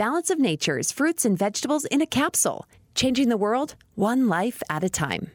[0.00, 2.64] Balance of Nature's fruits and vegetables in a capsule,
[2.94, 5.30] changing the world one life at a time.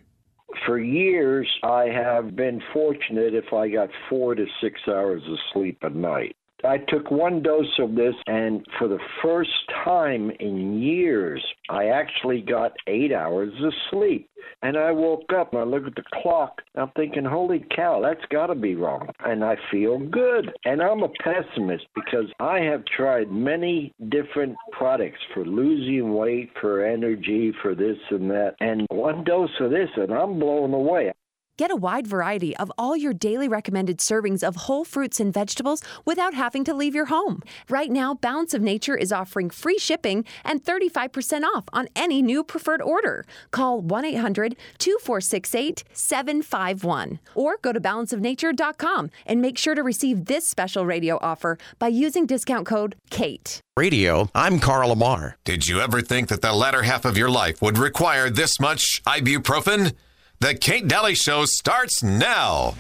[0.66, 5.78] For years, I have been fortunate if I got four to six hours of sleep
[5.84, 6.36] a night.
[6.66, 9.50] I took one dose of this, and for the first
[9.84, 14.30] time in years, I actually got eight hours of sleep.
[14.62, 16.62] And I woke up and I look at the clock.
[16.74, 19.10] And I'm thinking, holy cow, that's got to be wrong.
[19.26, 20.52] And I feel good.
[20.66, 26.86] And I'm a pessimist because I have tried many different products for losing weight, for
[26.86, 28.56] energy, for this and that.
[28.60, 31.12] And one dose of this, and I'm blown away.
[31.58, 35.82] Get a wide variety of all your daily recommended servings of whole fruits and vegetables
[36.04, 37.42] without having to leave your home.
[37.70, 42.44] Right now, Balance of Nature is offering free shipping and 35% off on any new
[42.44, 43.24] preferred order.
[43.52, 50.46] Call 1 800 2468 751 or go to balanceofnature.com and make sure to receive this
[50.46, 53.62] special radio offer by using discount code KATE.
[53.78, 55.38] Radio, I'm Carl Lamar.
[55.46, 59.02] Did you ever think that the latter half of your life would require this much
[59.06, 59.94] ibuprofen?
[60.42, 62.76] The Kate Dalley Show starts now.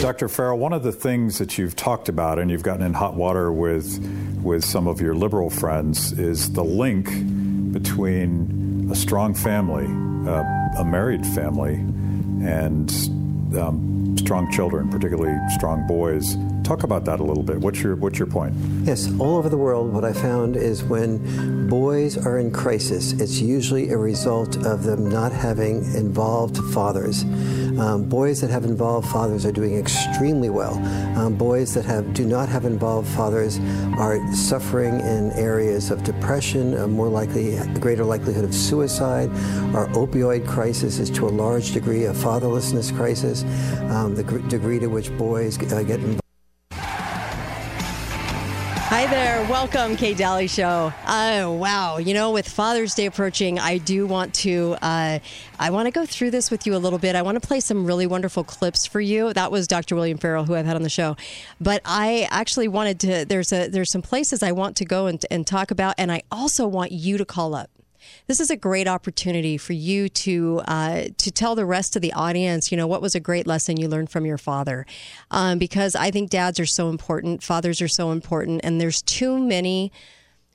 [0.00, 0.28] Dr.
[0.28, 3.52] Farrell, one of the things that you've talked about and you've gotten in hot water
[3.52, 3.98] with
[4.42, 7.06] with some of your liberal friends is the link
[7.72, 9.86] between a strong family,
[10.30, 10.44] uh,
[10.78, 11.74] a married family,
[12.46, 12.90] and
[13.58, 16.36] um, strong children, particularly strong boys.
[16.64, 17.58] Talk about that a little bit.
[17.58, 18.54] What's your what's your point?
[18.84, 23.38] Yes, all over the world, what I found is when boys are in crisis, it's
[23.38, 27.22] usually a result of them not having involved fathers.
[27.78, 30.74] Um, boys that have involved fathers are doing extremely well.
[31.18, 33.58] Um, boys that have do not have involved fathers
[33.98, 39.28] are suffering in areas of depression, a more likely, greater likelihood of suicide.
[39.74, 43.44] Our opioid crisis is to a large degree a fatherlessness crisis.
[43.90, 46.23] Um, the gr- degree to which boys uh, get involved.
[49.04, 49.50] Hi there.
[49.50, 50.90] Welcome, Kate Dalley Show.
[51.06, 51.98] Oh, wow.
[51.98, 55.18] You know, with Father's Day approaching, I do want to, uh,
[55.58, 57.14] I want to go through this with you a little bit.
[57.14, 59.34] I want to play some really wonderful clips for you.
[59.34, 59.94] That was Dr.
[59.94, 61.18] William Farrell, who I've had on the show.
[61.60, 65.22] But I actually wanted to, there's a, there's some places I want to go and,
[65.30, 65.96] and talk about.
[65.98, 67.68] And I also want you to call up
[68.26, 72.12] this is a great opportunity for you to uh, to tell the rest of the
[72.12, 74.86] audience, you know, what was a great lesson you learned from your father,
[75.30, 79.38] um, because I think dads are so important, fathers are so important, and there's too
[79.38, 79.92] many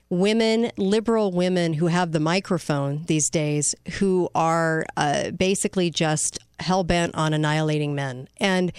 [0.09, 6.83] women, liberal women who have the microphone these days, who are uh, basically just hell
[6.83, 8.71] bent on annihilating men and.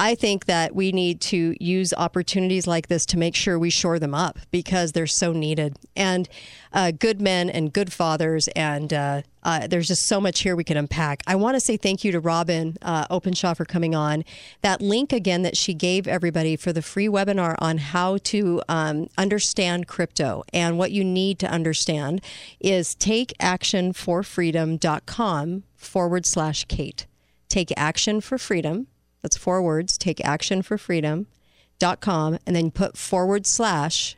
[0.00, 3.98] I think that we need to use opportunities like this to make sure we shore
[3.98, 5.76] them up because they're so needed.
[5.96, 6.28] And
[6.72, 10.62] uh, good men and good fathers, and uh, uh, there's just so much here we
[10.62, 11.24] can unpack.
[11.26, 14.22] I want to say thank you to Robyn uh, Openshaw for coming on.
[14.62, 19.08] That link again that she gave everybody for the free webinar on how to um,
[19.18, 22.20] understand crypto and what you need to understand
[22.60, 27.06] is takeactionforfreedom.com forward slash Kate.
[27.48, 28.86] Take action for freedom
[29.22, 29.98] that's four words.
[29.98, 34.16] Take action for freedom.com and then put forward slash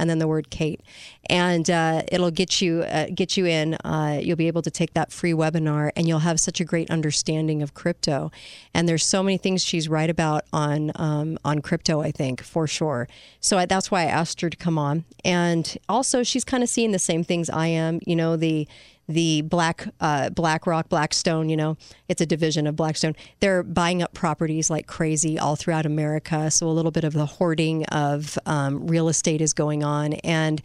[0.00, 0.80] and then the word Kate,
[1.28, 3.74] and uh, it'll get you uh, get you in.
[3.84, 6.90] Uh, you'll be able to take that free webinar, and you'll have such a great
[6.90, 8.32] understanding of crypto.
[8.72, 12.00] And there's so many things she's right about on um, on crypto.
[12.00, 13.08] I think for sure.
[13.40, 16.70] So I, that's why I asked her to come on, and also she's kind of
[16.70, 18.00] seeing the same things I am.
[18.06, 18.66] You know the
[19.12, 21.48] the Black uh, BlackRock, Blackstone.
[21.48, 21.76] You know,
[22.08, 23.14] it's a division of Blackstone.
[23.40, 26.50] They're buying up properties like crazy all throughout America.
[26.50, 30.62] So a little bit of the hoarding of um, real estate is going on, and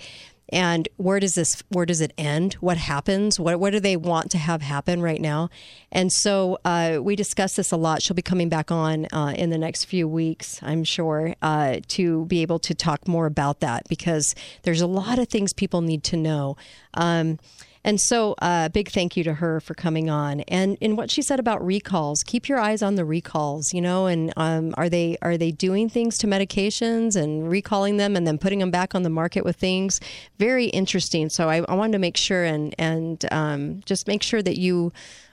[0.50, 4.30] and where does this where does it end what happens what, what do they want
[4.32, 5.50] to have happen right now
[5.92, 9.50] and so uh, we discuss this a lot she'll be coming back on uh, in
[9.50, 13.88] the next few weeks i'm sure uh, to be able to talk more about that
[13.90, 16.56] because there's a lot of things people need to know
[16.94, 17.40] um,
[17.86, 20.40] and so, uh, big thank you to her for coming on.
[20.42, 23.76] And in what she said about recalls, keep your eyes on the recalls.
[23.76, 28.16] You know, and um, are they are they doing things to medications and recalling them
[28.16, 30.02] and then putting them back on the market with things?
[30.40, 31.30] Very interesting.
[31.30, 34.92] So I, I wanted to make sure and and um, just make sure that you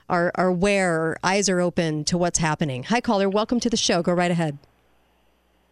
[0.09, 2.83] are, are aware, eyes are open to what's happening.
[2.83, 3.27] Hi, caller.
[3.27, 4.03] Welcome to the show.
[4.03, 4.59] Go right ahead.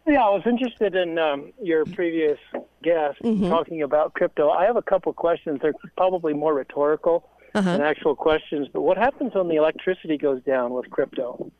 [0.06, 2.38] Yeah, I was interested in um, your previous
[2.82, 3.48] guest Mm-hmm.
[3.48, 4.50] talking about crypto.
[4.50, 5.60] I have a couple questions.
[5.62, 7.72] They're probably more rhetorical Uh-huh.
[7.72, 8.68] than actual questions.
[8.72, 11.50] But what happens when the electricity goes down with crypto?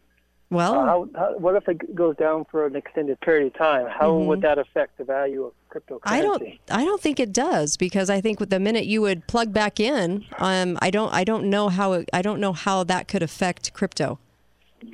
[0.51, 3.87] Well, Uh, how, how, what if it goes down for an extended period of time?
[3.89, 6.01] How would that affect the value of cryptocurrency?
[6.03, 6.15] Mm-hmm.
[6.15, 6.43] I don't.
[6.71, 9.79] I don't think it does because I think with the minute you would plug back
[9.81, 11.13] in, um, I don't.
[11.15, 11.93] I don't know how.
[11.93, 14.19] It, I don't know how that could affect crypto.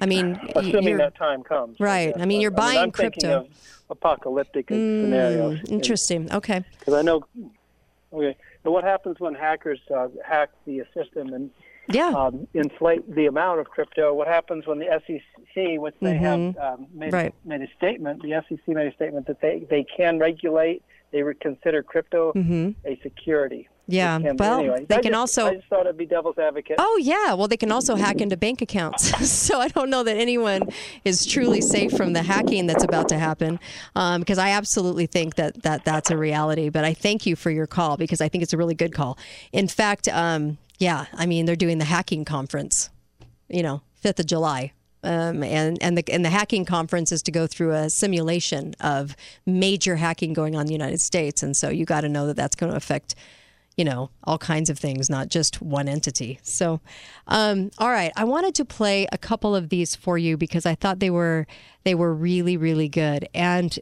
[0.00, 1.78] I mean, assuming that time comes.
[1.80, 2.12] Right.
[2.18, 3.40] I mean, you're I buying I'm thinking crypto.
[3.40, 3.48] of
[3.90, 5.60] apocalyptic scenarios.
[5.60, 6.32] Mm, interesting.
[6.32, 6.62] Okay.
[6.78, 7.24] Because I know.
[8.12, 8.36] Okay.
[8.62, 11.50] What happens when hackers uh, hack the system and
[11.90, 12.08] Yeah.
[12.08, 14.12] um, inflate the amount of crypto?
[14.12, 17.14] What happens when the SEC, which they have um, made, Mm-hmm.
[17.14, 17.34] Right.
[17.44, 20.82] made a statement, the SEC made a statement that they, they can regulate,
[21.12, 22.32] they would consider crypto
[22.84, 23.68] a security.
[23.90, 26.76] Yeah, well, anyway, they I can just- also- I just thought I'd be devil's advocate.
[26.78, 29.30] Oh yeah, well they can also hack into bank accounts.
[29.30, 30.62] so I don't know that anyone
[31.06, 33.58] is truly safe from the hacking that's about to happen,
[33.96, 36.68] um, because I absolutely think that that that's a reality.
[36.68, 39.18] But I thank you for your call because I think it's a really good call.
[39.52, 42.90] In fact, um, yeah, I mean they're doing the hacking conference,
[43.48, 44.72] you know, fifth of July.
[45.04, 49.14] Um, and and the and the hacking conference is to go through a simulation of
[49.46, 52.34] major hacking going on in the United States, and so you got to know that
[52.36, 53.14] that's going to affect
[53.78, 56.40] you know, all kinds of things, not just one entity.
[56.42, 56.80] So,
[57.28, 60.74] um, all right, I wanted to play a couple of these for you because I
[60.74, 61.46] thought they were
[61.84, 63.28] they were really really good.
[63.32, 63.78] And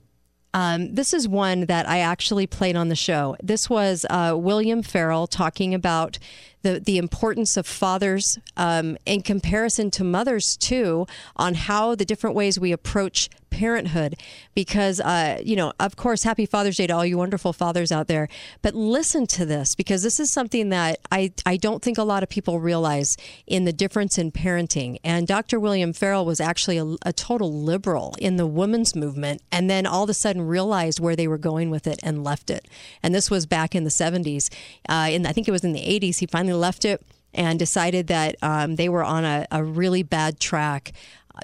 [0.53, 3.37] um, this is one that I actually played on the show.
[3.43, 6.19] This was uh, William Farrell talking about
[6.61, 11.07] the the importance of fathers um, in comparison to mothers too,
[11.37, 14.17] on how the different ways we approach parenthood.
[14.55, 18.07] Because uh, you know, of course, Happy Father's Day to all you wonderful fathers out
[18.07, 18.29] there.
[18.63, 22.23] But listen to this because this is something that I I don't think a lot
[22.23, 23.17] of people realize
[23.47, 24.99] in the difference in parenting.
[25.03, 25.59] And Dr.
[25.59, 30.05] William Farrell was actually a, a total liberal in the women's movement, and then all
[30.05, 32.69] of a sudden realized where they were going with it and left it.
[33.03, 34.53] And this was back in the 70s.
[34.89, 36.19] Uh, in I think it was in the 80s.
[36.19, 37.03] He finally left it
[37.33, 40.93] and decided that um, they were on a, a really bad track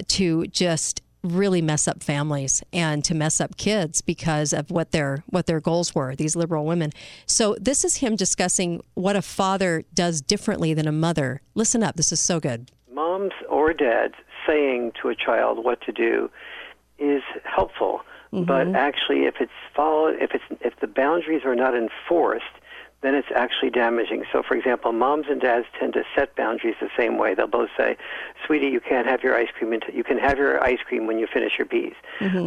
[0.09, 5.23] to just really mess up families and to mess up kids because of what their
[5.29, 6.93] what their goals were these liberal women.
[7.27, 11.41] So this is him discussing what a father does differently than a mother.
[11.55, 11.97] Listen up.
[11.97, 12.71] This is so good.
[12.93, 14.15] Moms or dads
[14.47, 16.31] saying to a child what to do
[16.99, 18.03] is helpful.
[18.33, 18.77] But mm-hmm.
[18.77, 22.45] actually if it's followed if it's if the boundaries are not enforced
[23.03, 24.25] then it's actually damaging.
[24.33, 27.35] So, for example, moms and dads tend to set boundaries the same way.
[27.35, 27.97] They'll both say,
[28.47, 29.73] "Sweetie, you can't have your ice cream.
[29.73, 31.95] Until, you can have your ice cream when you finish your peas."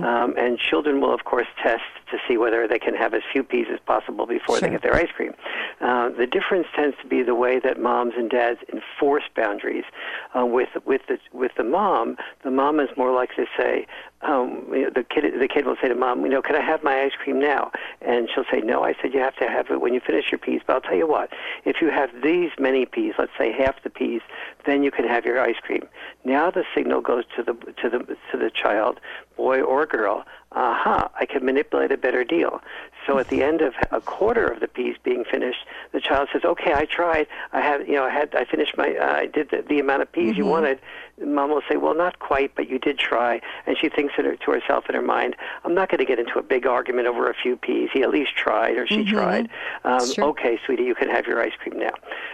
[0.04, 3.44] Um, and children will, of course, test to see whether they can have as few
[3.44, 5.34] peas as possible before they get their ice cream.
[5.82, 9.84] Uh, the difference tends to be the way that moms and dads enforce boundaries.
[10.38, 13.86] Uh, with with the with the mom, the mom is more likely to say,
[14.26, 16.62] um, you know, the kid the kid will say to mom, you know, can I
[16.62, 17.72] have my ice cream now?
[18.02, 18.84] And she'll say, no.
[18.84, 20.62] I said you have to have it when you finish your peas.
[20.66, 21.32] But I'll tell you what,
[21.64, 24.22] if you have these many peas, let's say half the peas,
[24.66, 25.88] then you can have your ice cream.
[26.24, 29.00] Now the signal goes to the to the to the child,
[29.38, 30.26] boy or girl.
[30.52, 31.12] Aha!
[31.20, 32.62] I can manipulate a better deal.
[33.06, 36.46] So at the end of a quarter of the peas being finished, the child says,
[36.46, 37.28] "Okay, I tried.
[37.52, 40.02] I have, you know, I had, I finished my, uh, I did the, the amount
[40.02, 40.80] of peas you wanted."
[41.24, 44.36] Mom will say, "Well, not quite, but you did try." And she thinks in her,
[44.36, 47.30] to herself in her mind, "I'm not going to get into a big argument over
[47.30, 47.90] a few peas.
[47.94, 49.50] He at least tried, or she tried.
[49.84, 50.26] Um, Sure.
[50.26, 51.94] Okay, sweetie, you can have your ice cream now."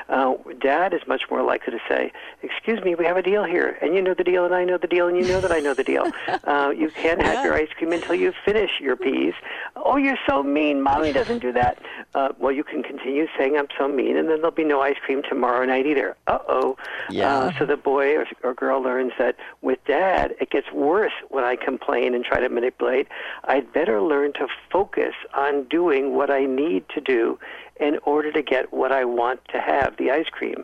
[0.10, 2.12] Uh, Dad is much more likely to say,
[2.42, 4.78] "Excuse me, we have a deal here, and you know the deal, and I know
[4.78, 6.12] the deal, and you know that I know the deal.
[6.44, 9.34] Uh, you can't have your ice cream until you finish your peas."
[9.76, 10.82] Oh, you're so mean.
[10.82, 11.78] Mommy doesn't do that.
[12.16, 14.98] Uh, well, you can continue saying I'm so mean, and then there'll be no ice
[15.06, 16.16] cream tomorrow night either.
[16.28, 16.78] Uh oh.
[17.10, 17.38] Yeah.
[17.38, 21.44] Uh, so the boy or, or girl learns that with dad, it gets worse when
[21.44, 23.08] I complain and try to manipulate.
[23.46, 27.40] I'd better learn to focus on doing what I need to do
[27.80, 30.64] in order to get what I want to have, the ice cream.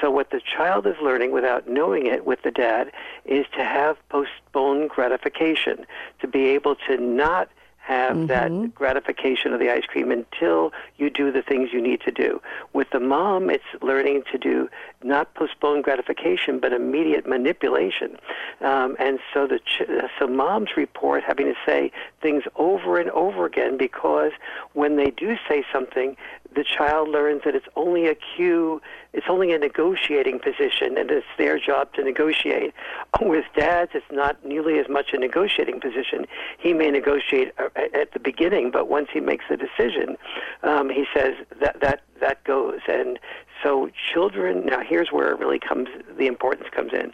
[0.00, 2.90] So what the child is learning without knowing it with the dad
[3.24, 5.86] is to have postponed gratification,
[6.20, 7.48] to be able to not
[7.86, 12.10] have that gratification of the ice cream until you do the things you need to
[12.10, 12.42] do.
[12.72, 14.68] With the mom, it's learning to do
[15.04, 18.16] not postponed gratification, but immediate manipulation.
[18.60, 19.88] Um, and so the ch-
[20.18, 24.32] so moms report having to say things over and over again because
[24.72, 26.16] when they do say something,
[26.56, 28.80] the child learns that it's only a cue,
[29.12, 32.72] it's only a negotiating position, and it's their job to negotiate.
[33.20, 36.26] With dads, it's not nearly as much a negotiating position.
[36.58, 40.16] He may negotiate uh, at the beginning, but once he makes the decision,
[40.62, 42.80] um, he says that that that goes.
[42.88, 43.18] And
[43.62, 44.64] so, children.
[44.64, 45.88] Now, here's where it really comes.
[46.16, 47.12] The importance comes in.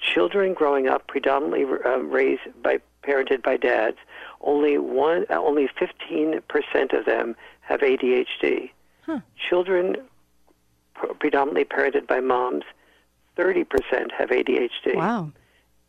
[0.00, 3.96] Children growing up predominantly uh, raised by parented by dads.
[4.40, 8.70] Only one, only 15 percent of them have ADHD.
[9.48, 9.96] Children
[11.18, 12.64] predominantly parented by moms,
[13.36, 13.66] 30%
[14.16, 14.94] have ADHD.
[14.94, 15.30] wow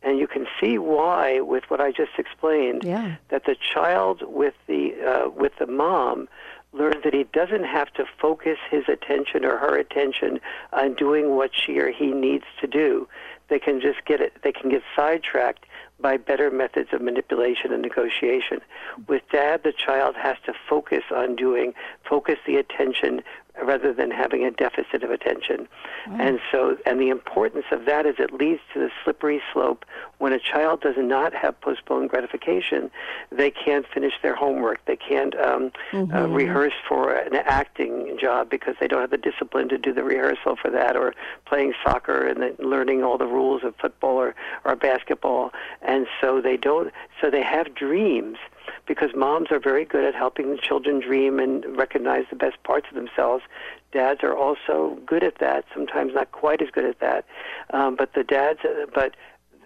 [0.02, 3.16] And you can see why, with what I just explained, Yeah.
[3.28, 6.28] that the child with the uh, with the mom
[6.72, 10.38] learns that he doesn't have to focus his attention or her attention
[10.72, 13.08] on doing what she or he needs to do.
[13.48, 14.32] they can just get it.
[14.42, 15.64] They can get sidetracked
[15.98, 18.60] by better methods of manipulation and negotiation.
[19.08, 21.74] With dad, the child has to focus on doing,
[22.08, 23.22] focus the attention
[23.62, 25.68] rather than having a deficit of attention.
[26.06, 26.20] Mm.
[26.20, 29.84] And so, and the importance of that is it leads to the slippery slope.
[30.18, 32.90] When a child does not have postponed gratification,
[33.30, 34.84] they can't finish their homework.
[34.86, 36.14] They can't um, uh, mm-hmm.
[36.14, 40.04] uh, rehearse for an acting job because they don't have the discipline to do the
[40.04, 44.34] rehearsal for that, or playing soccer and then learning all the rules of football or,
[44.64, 45.52] or basketball.
[45.82, 46.92] And so they don't.
[47.20, 48.38] So they have dreams
[48.86, 52.86] because moms are very good at helping the children dream and recognize the best parts
[52.88, 53.44] of themselves.
[53.92, 55.64] Dads are also good at that.
[55.72, 57.24] Sometimes not quite as good at that,
[57.70, 58.60] um, but the dads.
[58.64, 59.14] Uh, but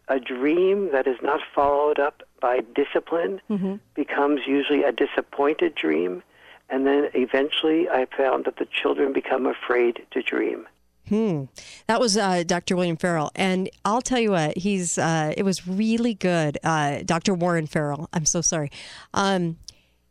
[0.09, 3.76] a dream that is not followed up by discipline mm-hmm.
[3.95, 6.23] becomes usually a disappointed dream,
[6.69, 10.66] and then eventually I found that the children become afraid to dream.
[11.10, 11.46] Hmm.
[11.88, 12.76] That was uh, Dr.
[12.76, 16.56] William Farrell, and I'll tell you what, he's uh, it was really good.
[16.62, 17.34] Uh, Dr.
[17.34, 18.08] Warren Farrell.
[18.12, 18.70] I'm so sorry.
[19.12, 19.58] Um,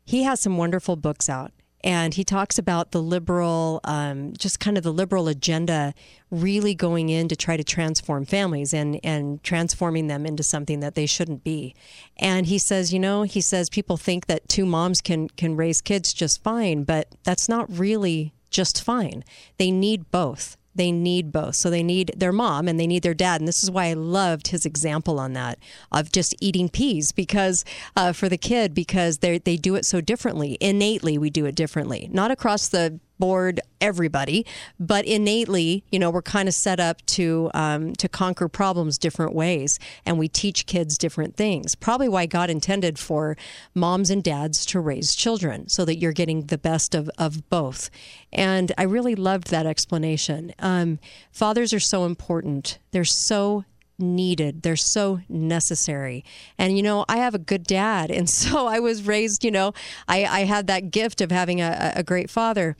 [0.03, 1.53] he has some wonderful books out,
[1.85, 5.93] and he talks about the liberal, um, just kind of the liberal agenda,
[6.31, 10.95] really going in to try to transform families and and transforming them into something that
[10.95, 11.73] they shouldn't be.
[12.17, 15.79] And he says, you know, he says people think that two moms can can raise
[15.79, 19.23] kids just fine, but that's not really just fine.
[19.57, 21.55] They need both they need both.
[21.55, 23.41] So they need their mom and they need their dad.
[23.41, 25.59] And this is why I loved his example on that
[25.91, 29.99] of just eating peas because uh, for the kid, because they they do it so
[30.01, 30.57] differently.
[30.61, 32.09] Innately, we do it differently.
[32.11, 34.45] Not across the board everybody,
[34.79, 39.35] but innately, you know, we're kind of set up to um, to conquer problems different
[39.35, 41.75] ways, and we teach kids different things.
[41.75, 43.37] Probably why God intended for
[43.75, 47.89] moms and dads to raise children, so that you're getting the best of of both.
[48.31, 50.53] And I really loved that explanation.
[50.59, 50.99] Um,
[51.31, 53.65] fathers are so important; they're so
[53.99, 54.61] needed.
[54.61, 56.23] They're so necessary.
[56.57, 58.09] And, you know, I have a good dad.
[58.09, 59.73] And so I was raised, you know,
[60.07, 62.75] I, I had that gift of having a, a great father.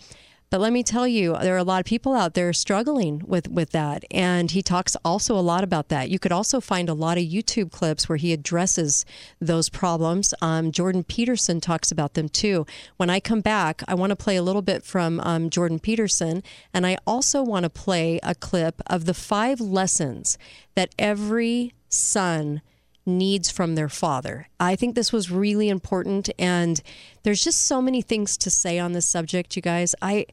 [0.50, 3.48] But let me tell you, there are a lot of people out there struggling with,
[3.50, 4.03] with that.
[4.10, 6.10] And he talks also a lot about that.
[6.10, 9.06] You could also find a lot of YouTube clips where he addresses
[9.39, 10.34] those problems.
[10.41, 12.65] Um, Jordan Peterson talks about them too.
[12.98, 16.41] When I come back, I want to play a little bit from um, Jordan Peterson.
[16.74, 20.39] And I also want to play a clip of the five lessons
[20.74, 22.62] that every son
[23.18, 24.48] needs from their father.
[24.60, 26.82] I think this was really important and
[27.24, 29.96] there's just so many things to say on this subject, you guys.
[30.01, 30.25] I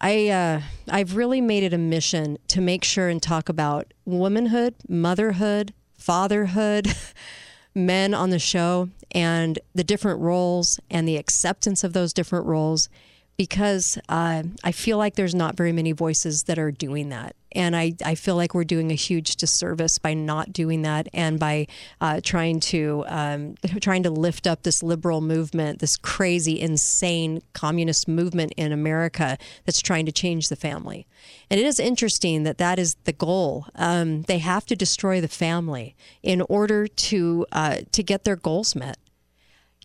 [0.00, 0.60] I uh,
[0.90, 6.88] I've really made it a mission to make sure and talk about womanhood, motherhood, fatherhood,
[7.74, 12.88] men on the show and the different roles and the acceptance of those different roles
[13.36, 17.36] because uh, I feel like there's not very many voices that are doing that.
[17.52, 21.38] And I, I feel like we're doing a huge disservice by not doing that and
[21.38, 21.66] by
[22.00, 28.08] uh, trying to um, trying to lift up this liberal movement, this crazy, insane communist
[28.08, 31.06] movement in America that's trying to change the family.
[31.50, 33.66] And it is interesting that that is the goal.
[33.74, 38.74] Um, they have to destroy the family in order to uh, to get their goals
[38.74, 38.98] met.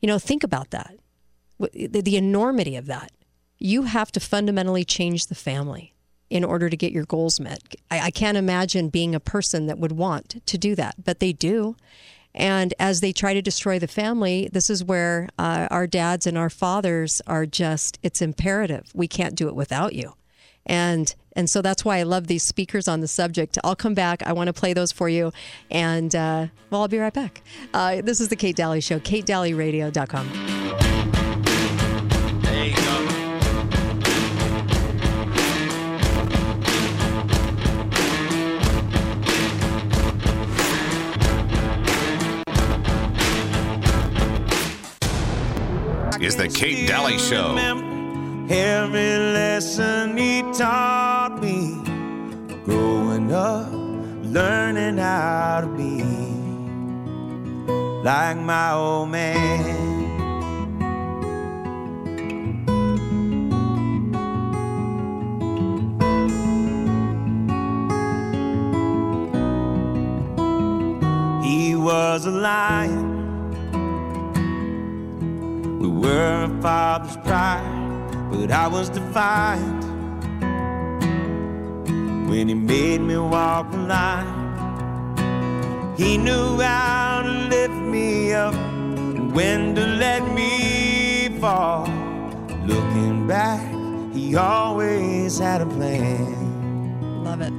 [0.02, 0.96] You know, think about that.
[1.60, 3.12] The, the enormity of that
[3.62, 5.94] you have to fundamentally change the family
[6.30, 7.62] in order to get your goals met.
[7.92, 11.34] I, I, can't imagine being a person that would want to do that, but they
[11.34, 11.76] do.
[12.34, 16.38] And as they try to destroy the family, this is where uh, our dads and
[16.38, 18.90] our fathers are just, it's imperative.
[18.94, 20.14] We can't do it without you.
[20.66, 23.58] And and so that's why I love these speakers on the subject.
[23.64, 24.22] I'll come back.
[24.24, 25.32] I want to play those for you.
[25.70, 27.42] And uh, well, I'll be right back.
[27.74, 30.91] Uh, this is the Kate Dalley Show, katedalleyradio.com.
[46.24, 47.56] is The Kate Dalley Show.
[48.48, 51.82] Every lesson he taught me
[52.64, 53.72] growing up,
[54.24, 56.04] learning how to be
[58.04, 59.80] like my old man.
[71.44, 73.11] He was a lion
[75.82, 79.84] we were a father's pride, but I was defiant
[82.30, 84.38] when he made me walk the line.
[85.98, 91.88] He knew how to lift me up and when to let me fall.
[92.68, 93.62] Looking back,
[94.14, 97.24] he always had a plan.
[97.24, 97.54] Love it.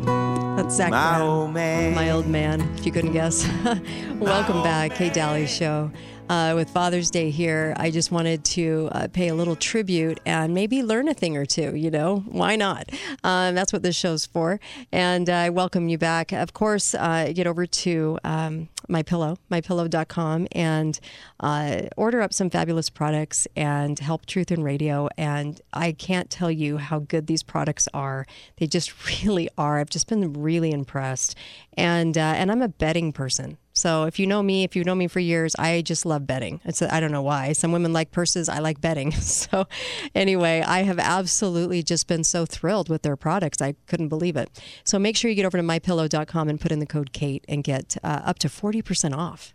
[0.56, 1.94] That's Zac My Brown, old man.
[1.96, 3.48] my old man, if you couldn't guess.
[4.20, 5.90] Welcome back, Kate Dalley Show.
[6.32, 10.54] Uh, with Father's Day here, I just wanted to uh, pay a little tribute and
[10.54, 11.76] maybe learn a thing or two.
[11.76, 12.88] You know, why not?
[13.22, 14.58] Um, that's what this show's for.
[14.92, 16.32] And I welcome you back.
[16.32, 20.98] Of course, uh, get over to um, my pillow, mypillow.com, and
[21.40, 25.10] uh, order up some fabulous products and help Truth in Radio.
[25.18, 28.24] And I can't tell you how good these products are.
[28.56, 29.80] They just really are.
[29.80, 31.36] I've just been really impressed.
[31.76, 33.58] And uh, and I'm a betting person.
[33.82, 36.60] So if you know me, if you know me for years, I just love betting.
[36.64, 37.52] It's I don't know why.
[37.52, 39.12] Some women like purses, I like betting.
[39.22, 39.66] So
[40.14, 43.60] anyway, I have absolutely just been so thrilled with their products.
[43.60, 44.50] I couldn't believe it.
[44.84, 47.64] So make sure you get over to mypillow.com and put in the code Kate and
[47.64, 49.52] get uh, up to 40% off.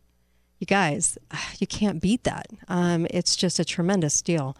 [0.60, 1.18] You guys,
[1.60, 2.48] you can't beat that.
[2.68, 4.58] Um, it's just a tremendous deal.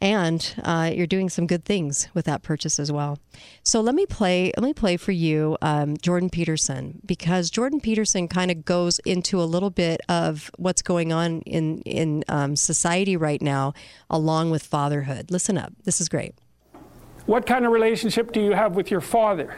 [0.00, 3.18] And uh, you're doing some good things with that purchase as well.
[3.62, 4.50] So let me play.
[4.56, 9.42] Let me play for you, um, Jordan Peterson, because Jordan Peterson kind of goes into
[9.42, 13.74] a little bit of what's going on in in um, society right now,
[14.08, 15.30] along with fatherhood.
[15.30, 15.72] Listen up.
[15.84, 16.34] This is great.
[17.26, 19.56] What kind of relationship do you have with your father?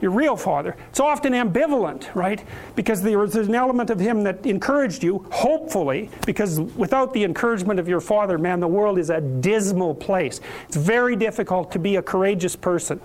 [0.00, 0.76] Your real father.
[0.90, 2.44] It's often ambivalent, right?
[2.76, 7.88] Because there's an element of him that encouraged you, hopefully, because without the encouragement of
[7.88, 10.40] your father, man, the world is a dismal place.
[10.66, 13.00] It's very difficult to be a courageous person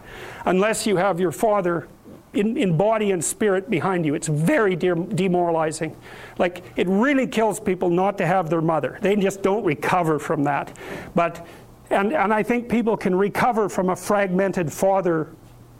[0.45, 1.87] unless you have your father
[2.33, 4.15] in, in body and spirit behind you.
[4.15, 5.95] It's very de- demoralizing.
[6.37, 8.97] Like, it really kills people not to have their mother.
[9.01, 10.75] They just don't recover from that.
[11.13, 11.45] But
[11.89, 15.29] and, and I think people can recover from a fragmented father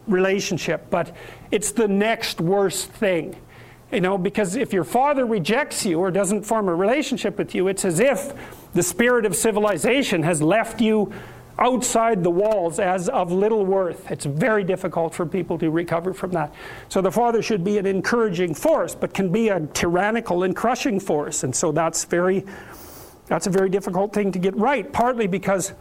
[0.08, 1.16] relationship, but
[1.52, 3.36] it's the next worst thing.
[3.92, 7.68] You know, because if your father rejects you or doesn't form a relationship with you,
[7.68, 8.34] it's as if
[8.74, 11.14] the spirit of civilization has left you
[11.60, 14.10] outside the walls as of little worth.
[14.10, 16.54] It's very difficult for people to recover from that.
[16.90, 21.00] So the father should be an encouraging force, but can be a tyrannical and crushing
[21.00, 21.44] force.
[21.44, 22.46] And so that's very
[23.28, 25.74] that's a very difficult thing to get right, partly because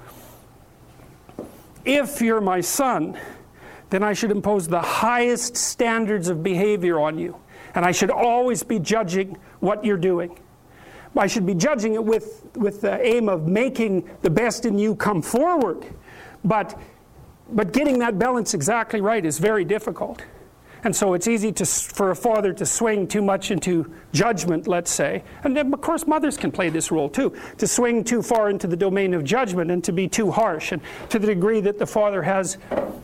[1.84, 3.18] if you're my son,
[3.92, 7.36] then I should impose the highest standards of behavior on you.
[7.74, 10.38] And I should always be judging what you're doing.
[11.14, 14.96] I should be judging it with, with the aim of making the best in you
[14.96, 15.84] come forward.
[16.42, 16.78] But,
[17.50, 20.24] but getting that balance exactly right is very difficult.
[20.84, 24.90] And so it's easy to, for a father to swing too much into judgment, let's
[24.90, 25.22] say.
[25.44, 28.66] And then, of course, mothers can play this role too, to swing too far into
[28.66, 30.72] the domain of judgment and to be too harsh.
[30.72, 32.58] And to the degree that the father has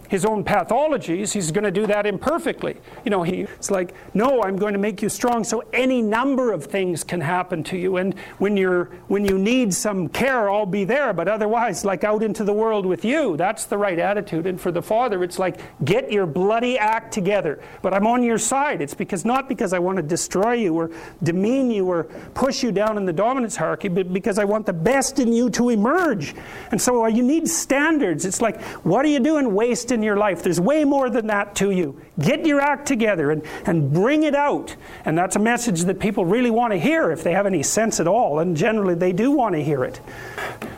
[0.09, 2.79] his own pathologies, he's going to do that imperfectly.
[3.05, 6.53] You know, he, it's like, no, I'm going to make you strong so any number
[6.53, 7.99] of things can happen to you.
[7.99, 11.13] And when, you're, when you need some care, I'll be there.
[11.13, 14.47] But otherwise, like out into the world with you, that's the right attitude.
[14.47, 18.39] And for the father, it's like, get your bloody act together but I'm on your
[18.39, 18.81] side.
[18.81, 20.91] It's because not because I want to destroy you or
[21.23, 22.05] demean you or
[22.35, 25.51] push you down in the dominance hierarchy, but because I want the best in you
[25.51, 26.35] to emerge.
[26.71, 28.25] And so uh, you need standards.
[28.25, 30.43] It's like, what are you doing wasting your life?
[30.43, 32.01] There's way more than that to you.
[32.21, 34.75] Get your act together and, and bring it out.
[35.05, 38.01] And that's a message that people really want to hear if they have any sense
[38.01, 38.41] at all.
[38.41, 40.01] And generally, they do want to hear it.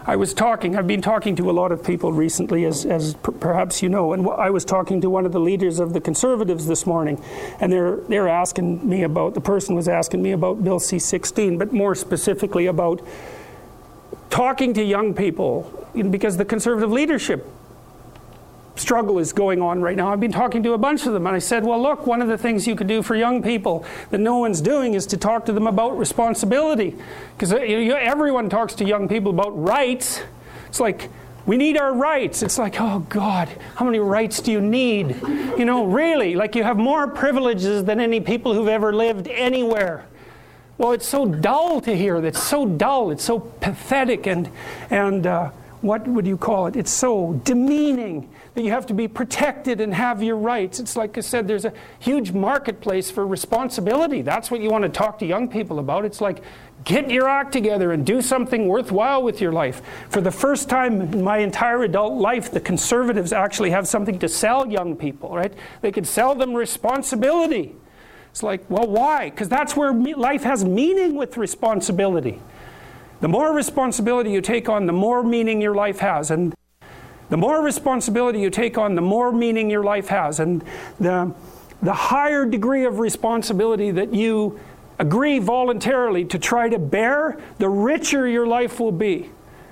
[0.06, 3.32] I was talking, I've been talking to a lot of people recently, as, as p-
[3.38, 6.66] perhaps you know, and I was talking to one of the leaders of the conservatives
[6.66, 7.22] this morning,
[7.60, 11.58] and they're, they're asking me about, the person was asking me about Bill C 16,
[11.58, 13.00] but more specifically about
[14.30, 17.46] talking to young people, because the conservative leadership
[18.76, 20.12] struggle is going on right now.
[20.12, 22.28] I've been talking to a bunch of them, and I said, Well, look, one of
[22.28, 25.46] the things you could do for young people that no one's doing is to talk
[25.46, 26.96] to them about responsibility.
[27.36, 30.22] Because uh, everyone talks to young people about rights.
[30.68, 31.10] It's like,
[31.46, 32.42] we need our rights.
[32.42, 35.16] It's like, oh God, how many rights do you need?
[35.58, 40.04] You know, really, like you have more privileges than any people who've ever lived anywhere.
[40.78, 42.24] Well, it's so dull to hear.
[42.24, 43.10] It's so dull.
[43.10, 44.50] It's so pathetic and,
[44.88, 45.50] and uh,
[45.82, 46.76] what would you call it?
[46.76, 50.80] It's so demeaning that you have to be protected and have your rights.
[50.80, 54.22] It's like I said, there's a huge marketplace for responsibility.
[54.22, 56.04] That's what you want to talk to young people about.
[56.04, 56.42] It's like,
[56.84, 59.80] get your act together and do something worthwhile with your life.
[60.10, 64.28] For the first time in my entire adult life, the conservatives actually have something to
[64.28, 65.54] sell young people, right?
[65.80, 67.74] They could sell them responsibility.
[68.30, 69.30] It's like, well, why?
[69.30, 72.40] Because that's where life has meaning with responsibility.
[73.20, 76.30] The more responsibility you take on, the more meaning your life has.
[76.30, 76.54] And
[77.28, 80.40] the more responsibility you take on, the more meaning your life has.
[80.40, 80.64] And
[80.98, 81.32] the,
[81.82, 84.58] the higher degree of responsibility that you
[84.98, 89.30] agree voluntarily to try to bear, the richer your life will be.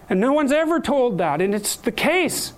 [0.08, 2.54] And no one's ever told that, and it's the case.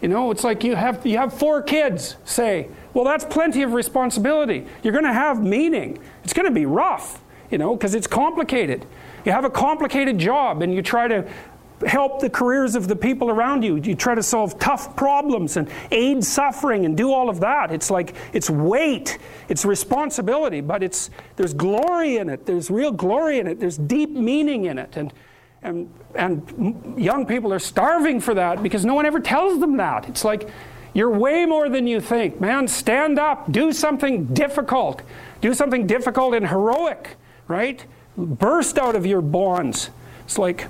[0.00, 3.72] You know, it's like you have, you have four kids, say, Well, that's plenty of
[3.72, 4.66] responsibility.
[4.82, 5.98] You're going to have meaning.
[6.24, 8.86] It's going to be rough, you know, because it's complicated.
[9.24, 11.26] You have a complicated job and you try to
[11.86, 13.76] help the careers of the people around you.
[13.76, 17.70] You try to solve tough problems and aid suffering and do all of that.
[17.70, 22.46] It's like it's weight, it's responsibility, but it's there's glory in it.
[22.46, 23.60] There's real glory in it.
[23.60, 24.96] There's deep meaning in it.
[24.96, 25.12] And
[25.62, 30.08] and and young people are starving for that because no one ever tells them that.
[30.08, 30.48] It's like
[30.92, 32.40] you're way more than you think.
[32.40, 35.02] Man, stand up, do something difficult.
[35.40, 37.16] Do something difficult and heroic,
[37.48, 37.84] right?
[38.16, 39.90] Burst out of your bonds.
[40.24, 40.68] It's like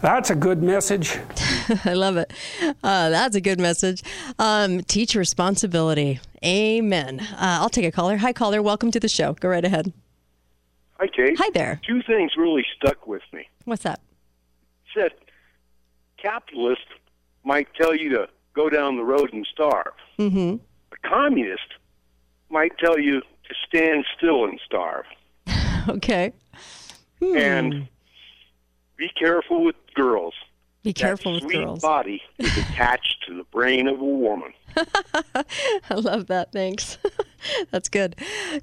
[0.00, 1.18] that's a good message.
[1.84, 2.30] I love it.
[2.60, 4.02] Uh, that's a good message.
[4.38, 6.20] Um, teach responsibility.
[6.44, 7.20] Amen.
[7.20, 8.18] Uh, I'll take a caller.
[8.18, 8.60] Hi, caller.
[8.60, 9.32] Welcome to the show.
[9.34, 9.92] Go right ahead.
[10.98, 11.36] Hi, Kate.
[11.38, 11.80] Hi there.
[11.86, 13.48] Two things really stuck with me.
[13.64, 14.00] What's that?
[14.94, 15.12] Said
[16.18, 16.86] capitalist
[17.44, 19.94] might tell you to go down the road and starve.
[20.18, 20.56] Mm-hmm.
[20.92, 21.74] A communist
[22.50, 25.04] might tell you to stand still and starve.
[25.88, 26.32] okay.
[27.30, 27.36] Hmm.
[27.36, 27.88] And
[28.96, 30.34] be careful with girls.
[30.84, 31.80] Be careful that with sweet girls.
[31.80, 34.52] body is attached to the brain of a woman.
[35.34, 36.52] I love that.
[36.52, 36.98] Thanks.
[37.70, 38.16] That's good.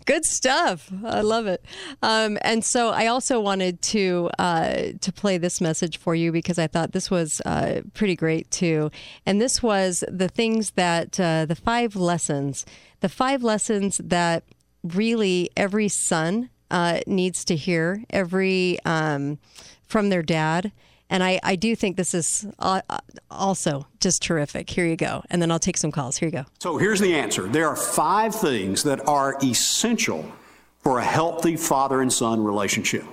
[0.06, 0.92] Good stuff.
[1.04, 1.66] I love it.
[2.04, 6.60] Um, and so I also wanted to uh, to play this message for you because
[6.60, 8.92] I thought this was uh, pretty great too.
[9.26, 12.68] And this was the things that uh, the five lessons,
[13.00, 14.44] the five lessons that
[14.84, 19.38] really every son uh, needs to hear every um,
[19.86, 20.72] from their dad.
[21.10, 22.82] And I, I do think this is uh,
[23.30, 24.70] also just terrific.
[24.70, 25.24] Here you go.
[25.30, 26.18] And then I'll take some calls.
[26.18, 26.46] Here you go.
[26.60, 30.32] So here's the answer there are five things that are essential
[30.80, 33.04] for a healthy father and son relationship.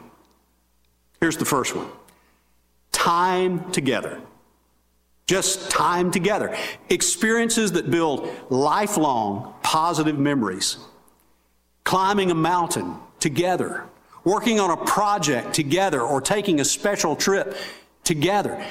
[1.21, 1.89] Here's the first one
[2.93, 4.21] time together.
[5.27, 6.57] Just time together.
[6.89, 10.79] Experiences that build lifelong positive memories.
[11.85, 13.85] Climbing a mountain together.
[14.25, 17.57] Working on a project together or taking a special trip
[18.05, 18.65] together.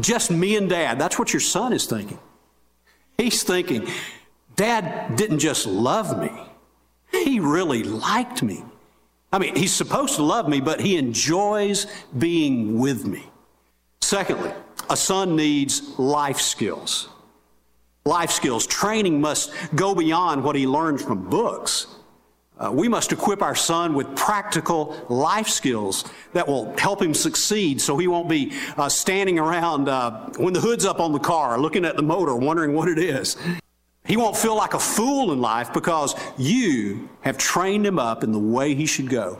[0.00, 0.98] Just me and dad.
[0.98, 2.18] That's what your son is thinking.
[3.16, 3.88] He's thinking,
[4.58, 6.32] Dad didn't just love me,
[7.12, 8.64] he really liked me.
[9.32, 13.24] I mean, he's supposed to love me, but he enjoys being with me.
[14.00, 14.52] Secondly,
[14.90, 17.08] a son needs life skills.
[18.04, 18.66] Life skills.
[18.66, 21.86] Training must go beyond what he learns from books.
[22.58, 27.80] Uh, we must equip our son with practical life skills that will help him succeed
[27.80, 31.58] so he won't be uh, standing around uh, when the hood's up on the car
[31.58, 33.36] looking at the motor wondering what it is.
[34.04, 38.32] He won't feel like a fool in life because you have trained him up in
[38.32, 39.38] the way he should go.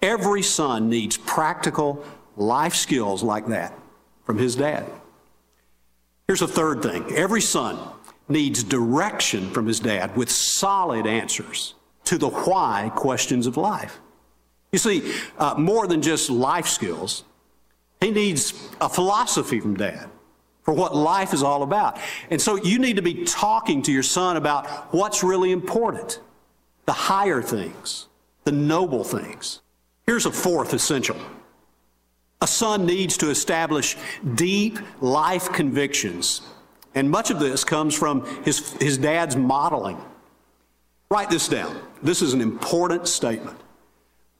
[0.00, 2.04] Every son needs practical
[2.36, 3.76] life skills like that
[4.24, 4.88] from his dad.
[6.28, 7.78] Here's a third thing every son
[8.28, 14.00] needs direction from his dad with solid answers to the why questions of life.
[14.72, 17.24] You see, uh, more than just life skills,
[18.00, 20.08] he needs a philosophy from dad
[20.62, 21.98] for what life is all about.
[22.30, 26.20] And so you need to be talking to your son about what's really important
[26.84, 28.08] the higher things,
[28.42, 29.60] the noble things.
[30.04, 31.16] Here's a fourth essential.
[32.40, 33.96] A son needs to establish
[34.34, 36.42] deep life convictions.
[36.96, 39.96] And much of this comes from his, his dad's modeling.
[41.12, 41.78] Write this down.
[42.02, 43.60] This is an important statement.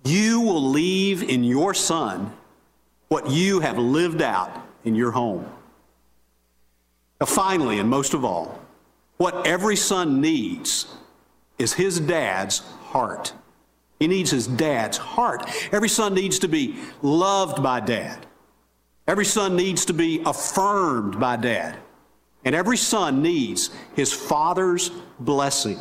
[0.07, 2.33] You will leave in your son
[3.09, 4.51] what you have lived out
[4.83, 5.47] in your home.
[7.21, 8.59] Now, finally, and most of all,
[9.19, 10.87] what every son needs
[11.59, 13.35] is his dad's heart.
[13.99, 15.47] He needs his dad's heart.
[15.73, 18.25] Every son needs to be loved by dad.
[19.07, 21.77] Every son needs to be affirmed by dad.
[22.47, 25.79] And every son needs his father's blessing.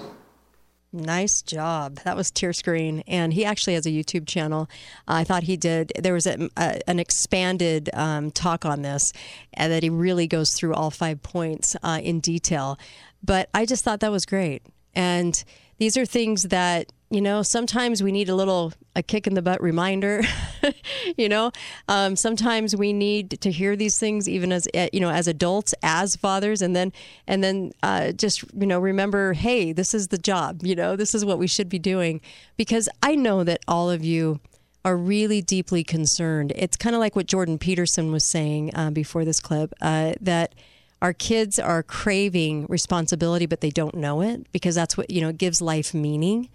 [0.93, 1.99] Nice job.
[2.04, 3.01] That was Tear Screen.
[3.08, 4.69] And he actually has a YouTube channel.
[5.08, 9.13] I thought he did, there was a, a, an expanded um, talk on this
[9.54, 12.77] and that he really goes through all five points uh, in detail.
[13.23, 14.63] But I just thought that was great.
[14.93, 15.41] And
[15.77, 19.41] these are things that you know sometimes we need a little a kick in the
[19.41, 20.21] butt reminder
[21.17, 21.52] you know?
[21.88, 25.74] Um, sometimes we need to hear these things even as eh, you know as adults
[25.84, 26.93] as fathers and then
[27.28, 31.13] and then uh, just you know remember hey this is the job you know this
[31.13, 32.21] is what we should be doing.
[32.58, 34.39] Because i know that all of you
[34.84, 36.54] are really deeply concerned.
[36.56, 40.56] It's kind of like what jordan peterson was saying uh, before this clip uh, that
[41.02, 45.32] our kids are craving responsibility, but they don't know it because that's what you know
[45.32, 46.50] gives life meaning,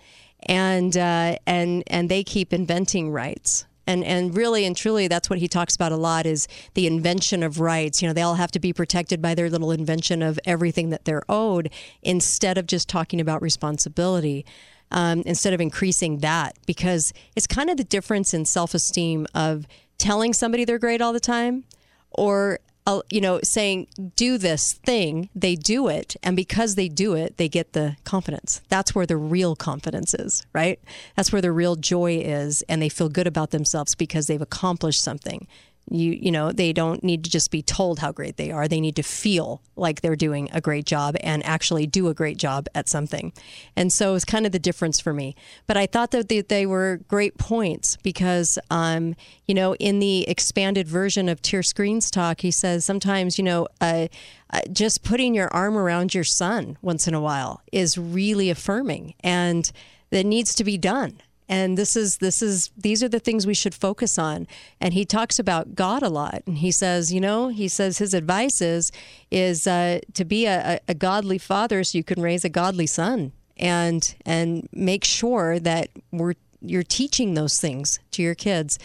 [0.46, 5.38] and uh, and and they keep inventing rights And and really and truly, that's what
[5.38, 8.02] he talks about a lot is the invention of rights.
[8.02, 11.04] You know, they all have to be protected by their little invention of everything that
[11.04, 11.70] they're owed,
[12.02, 14.44] instead of just talking about responsibility.
[14.92, 19.66] Um, instead of increasing that, because it's kind of the difference in self esteem of
[19.98, 21.64] telling somebody they're great all the time
[22.12, 22.60] or
[23.10, 25.28] you know saying do this thing.
[25.34, 28.60] They do it and because they do it they get the confidence.
[28.68, 30.80] That's where the real confidence is right?
[31.16, 35.02] That's where the real joy is and they feel good about themselves because they've accomplished
[35.02, 35.46] something
[35.90, 38.68] you you know they don't need to just be told how great they are.
[38.68, 42.38] They need to feel like they're doing a great job and actually do a great
[42.38, 43.32] job at something.
[43.76, 45.36] And so it's kind of the difference for me.
[45.66, 49.14] But i thought that they, they were great points because um,
[49.46, 53.68] you know in the expanded version of Tier Screens talk he says sometimes you know
[53.80, 54.08] uh,
[54.50, 59.14] uh, just putting your arm around your son once in a while is really affirming
[59.20, 59.70] and
[60.10, 63.54] that needs to be done and this is this is these are the things we
[63.54, 64.46] should focus on.
[64.80, 66.42] And he talks about god a lot.
[66.46, 68.92] And he says you know he says his advice is
[69.30, 73.32] is uh, to be a, a godly father so you can raise a godly son
[73.56, 78.78] and and make sure that we're you're teaching those things to your kids.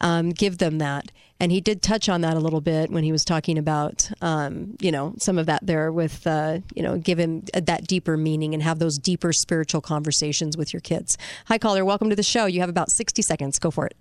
[0.00, 3.12] Um, give them that and he did touch on that a little bit when he
[3.12, 7.18] was talking about um, you know some of that there with uh, you know give
[7.18, 11.18] him that deeper meaning and have those deeper spiritual conversations with your kids.
[11.46, 11.84] Hi caller.
[11.84, 12.46] Welcome to the show.
[12.46, 13.58] You have about 60 seconds.
[13.58, 13.96] Go for it.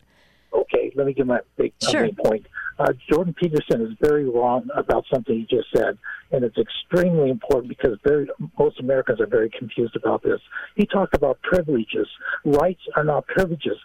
[0.54, 2.08] Okay, let me give my big Sure.
[2.24, 2.46] point.
[2.80, 5.98] Uh, Jordan Peterson is very wrong about something he just said,
[6.32, 10.40] and it's extremely important because very most Americans are very confused about this.
[10.76, 12.08] He talked about privileges.
[12.44, 13.78] Rights are not privileges.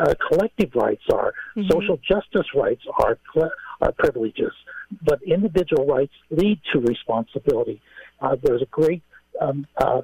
[0.00, 1.32] Uh, collective rights are.
[1.70, 3.18] Social justice rights are,
[3.80, 4.52] are privileges,
[5.02, 7.80] but individual rights lead to responsibility.
[8.20, 9.02] Uh, there's a great
[9.40, 10.02] um, uh,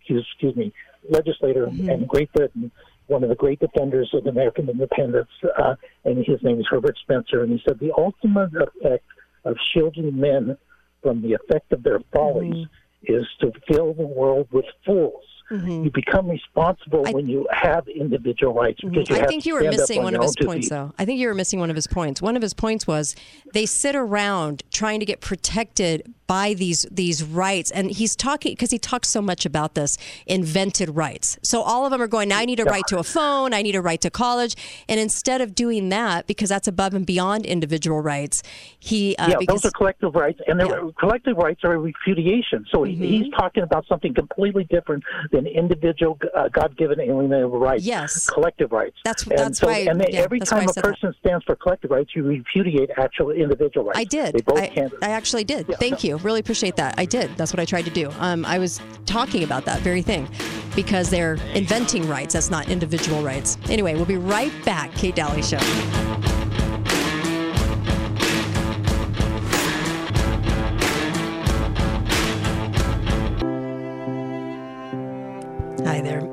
[0.00, 0.72] excuse, excuse me,
[1.08, 2.70] legislator in Great Britain,
[3.10, 7.42] one of the great defenders of American independence, uh, and his name is Herbert Spencer,
[7.42, 9.04] and he said the ultimate effect
[9.44, 10.56] of shielding men
[11.02, 13.14] from the effect of their follies mm-hmm.
[13.14, 15.24] is to fill the world with fools.
[15.50, 15.84] Mm-hmm.
[15.84, 19.24] You become responsible when you have individual rights because you mm-hmm.
[19.24, 20.92] I think you were missing on one of his points, though.
[20.96, 22.22] I think you were missing one of his points.
[22.22, 23.16] One of his points was
[23.52, 28.70] they sit around trying to get protected by these these rights, and he's talking because
[28.70, 31.36] he talks so much about this invented rights.
[31.42, 32.28] So all of them are going.
[32.28, 33.52] Now I need a right to a phone.
[33.52, 34.54] I need a right to college,
[34.88, 38.44] and instead of doing that, because that's above and beyond individual rights,
[38.78, 42.64] he uh, yeah, because those are collective rights, and they're- collective rights are a repudiation.
[42.70, 43.02] So Mm-hmm.
[43.02, 47.84] he's talking about something completely different than individual, uh, God-given alienable rights.
[47.84, 48.28] Yes.
[48.30, 48.96] collective rights.
[49.04, 50.88] That's- and that's so, why- And yeah, every that's why I time a said that.
[50.94, 53.98] person stands for collective rights, you repudiate actual individual rights.
[53.98, 54.34] I did.
[54.34, 54.90] They both I, can.
[55.02, 55.66] I actually did.
[55.78, 56.19] Thank you.
[56.22, 56.94] Really appreciate that.
[56.98, 57.34] I did.
[57.36, 58.12] That's what I tried to do.
[58.18, 60.28] Um, I was talking about that very thing
[60.76, 62.34] because they're inventing rights.
[62.34, 63.58] That's not individual rights.
[63.68, 64.92] Anyway, we'll be right back.
[64.94, 65.58] Kate Dalley Show.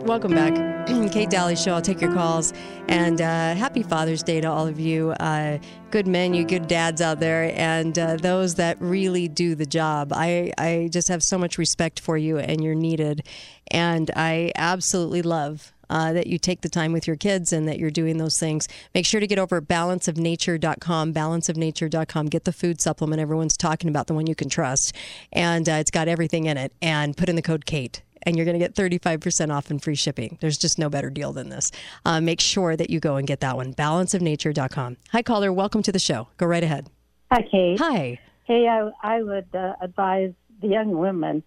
[0.07, 0.53] Welcome back.
[1.11, 1.73] Kate Dalley Show.
[1.73, 2.53] I'll take your calls.
[2.87, 5.11] And uh, happy Father's Day to all of you.
[5.11, 5.57] Uh,
[5.91, 10.13] good men, you good dads out there, and uh, those that really do the job.
[10.13, 13.27] I, I just have so much respect for you, and you're needed.
[13.69, 17.77] And I absolutely love uh, that you take the time with your kids and that
[17.77, 18.69] you're doing those things.
[18.95, 22.27] Make sure to get over at balanceofnature.com, balanceofnature.com.
[22.27, 24.95] Get the food supplement everyone's talking about, the one you can trust.
[25.33, 26.71] And uh, it's got everything in it.
[26.81, 28.03] And put in the code KATE.
[28.27, 30.37] And you're going to get 35% off and free shipping.
[30.41, 31.71] There's just no better deal than this.
[32.03, 33.73] Uh, make sure that you go and get that one.
[33.73, 34.97] Balanceofnature.com.
[35.13, 35.53] Hi, caller.
[35.53, 36.27] Welcome to the show.
[36.35, 36.89] Go right ahead.
[37.31, 37.79] Hi, Kate.
[37.79, 38.19] Hi.
[38.43, 41.41] Hey, I, I would uh, advise the young women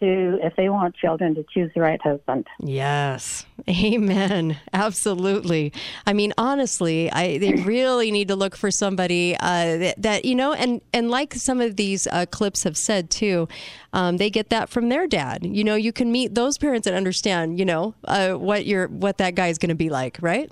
[0.00, 2.46] to, if they want children, to choose the right husband.
[2.60, 3.46] Yes.
[3.68, 4.56] Amen.
[4.72, 5.72] Absolutely.
[6.06, 10.34] I mean, honestly, I they really need to look for somebody uh, that, that you
[10.34, 13.48] know, and and like some of these uh, clips have said too,
[13.92, 15.44] um, they get that from their dad.
[15.44, 19.18] You know, you can meet those parents and understand, you know, uh, what your what
[19.18, 20.50] that guy is going to be like, right?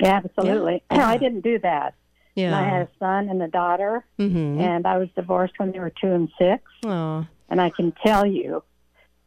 [0.00, 0.82] Yeah, absolutely.
[0.90, 1.08] Yeah.
[1.08, 1.94] I didn't do that.
[2.34, 2.46] Yeah.
[2.46, 4.58] And I had a son and a daughter, Mhm.
[4.58, 6.62] and I was divorced when they were two and six.
[6.84, 7.26] Oh.
[7.52, 8.64] And I can tell you,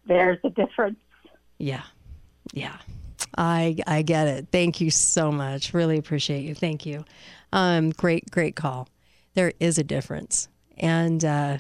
[0.08, 0.98] there's a difference.
[1.60, 1.84] Yeah.
[2.54, 2.76] Yeah.
[3.38, 4.48] I I get it.
[4.52, 5.76] Thank you so much.
[5.76, 6.56] Really appreciate you.
[6.56, 7.06] Thank you.
[7.54, 8.90] Um, great, great call.
[9.36, 10.50] There is a difference.
[10.78, 11.60] And uh,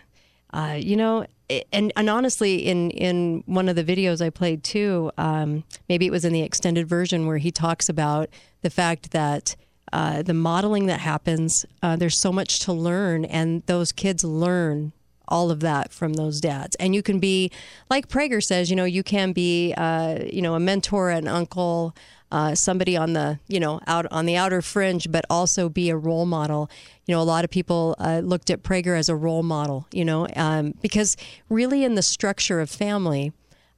[0.53, 1.27] uh, you know,
[1.71, 6.11] and and honestly, in in one of the videos I played too, um, maybe it
[6.11, 8.27] was in the extended version where he talks about
[8.63, 9.55] the fact that
[9.93, 14.93] uh, the modeling that happens, uh, there's so much to learn, and those kids learn
[15.27, 16.75] all of that from those dads.
[16.77, 17.51] And you can be,
[17.89, 21.95] like Prager says, you know, you can be, uh, you know, a mentor, an uncle,
[22.31, 25.95] uh, somebody on the you know out on the outer fringe, but also be a
[25.95, 26.69] role model.
[27.05, 29.87] You know, a lot of people uh, looked at Prager as a role model.
[29.91, 31.15] You know, um, because
[31.49, 33.31] really in the structure of family.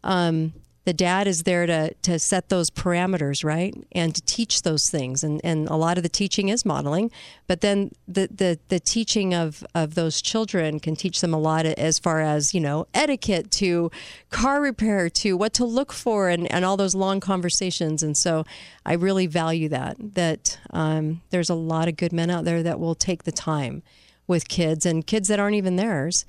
[0.03, 0.53] Um,
[0.87, 3.75] the dad is there to to set those parameters right?
[3.91, 5.21] And to teach those things.
[5.21, 7.11] And and a lot of the teaching is modeling
[7.45, 11.65] but then the the the teaching of of those children can teach them a lot
[11.65, 13.91] as far as you know etiquette to
[14.29, 18.01] car repair to what to look for and and all those long conversations.
[18.01, 18.45] And so
[18.85, 22.79] I really value that that um, there's a lot of good men out there that
[22.79, 23.83] will take the time
[24.25, 26.25] with kids and kids that aren't even theirs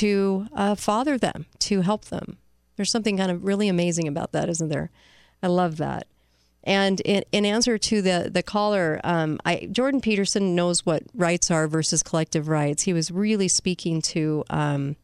[0.00, 2.38] to uh, father them to help them
[2.80, 4.90] there's something kind of really amazing about that, isn't there?
[5.42, 6.06] I love that.
[6.64, 11.50] And in, in answer to the the caller, um, I, Jordan Peterson knows what rights
[11.50, 12.84] are versus collective rights.
[12.84, 14.96] He was really speaking to um,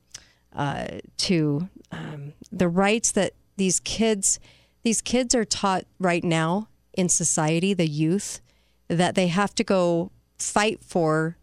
[0.54, 0.86] uh,
[1.18, 4.40] to um, the rights that these kids
[4.82, 8.40] these kids are taught right now in society, the youth,
[8.88, 11.36] that they have to go fight for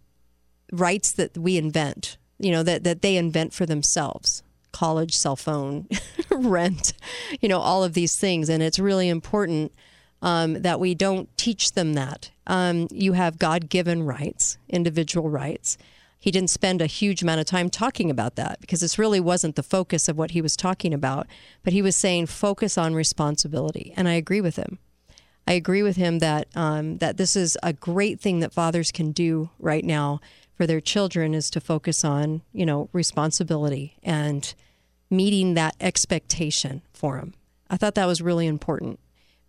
[0.72, 2.18] rights that we invent.
[2.40, 4.42] You know that that they invent for themselves
[4.74, 5.88] college cell phone
[6.30, 6.94] rent,
[7.40, 8.50] you know, all of these things.
[8.50, 9.72] And it's really important
[10.22, 12.32] um, that we don't teach them that.
[12.48, 15.78] Um, you have God given rights, individual rights.
[16.20, 19.56] He didn't spend a huge amount of time talking about that because this really wasn't
[19.58, 21.28] the focus of what he was talking about.
[21.64, 23.94] But he was saying focus on responsibility.
[23.98, 24.80] And I agree with him.
[25.46, 29.12] I agree with him that um, that this is a great thing that fathers can
[29.12, 30.22] do right now
[30.56, 34.54] for their children is to focus on you know responsibility and
[35.14, 37.34] meeting that expectation for them.
[37.70, 39.00] I thought that was really important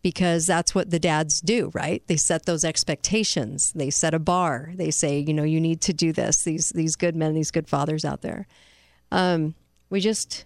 [0.03, 2.03] because that's what the dads do, right?
[2.07, 3.73] They set those expectations.
[3.73, 4.73] They set a bar.
[4.75, 6.45] They say, you know, you need to do this.
[6.45, 8.47] These these good men, these good fathers out there.
[9.11, 9.55] Um,
[9.91, 10.45] we just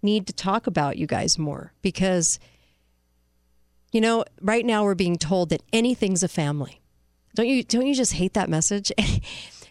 [0.00, 2.38] need to talk about you guys more because,
[3.90, 6.80] you know, right now we're being told that anything's a family.
[7.34, 7.64] Don't you?
[7.64, 8.92] Don't you just hate that message?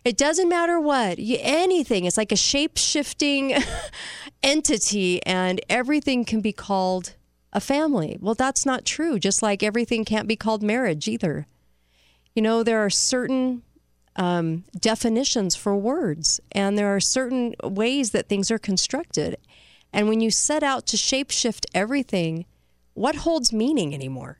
[0.06, 2.04] It doesn't matter what, you, anything.
[2.04, 3.56] It's like a shape shifting
[4.43, 7.15] entity, and everything can be called
[7.53, 8.17] a family.
[8.19, 11.47] Well, that's not true, just like everything can't be called marriage either.
[12.36, 13.63] You know, there are certain
[14.15, 19.38] um, definitions for words, and there are certain ways that things are constructed.
[19.91, 22.45] And when you set out to shapeshift everything,
[22.93, 24.39] what holds meaning anymore?